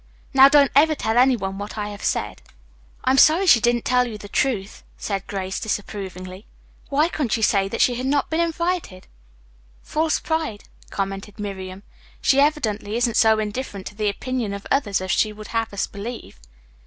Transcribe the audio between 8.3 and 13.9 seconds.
been invited?" "False pride," commented Miriam. "She evidently isn't so indifferent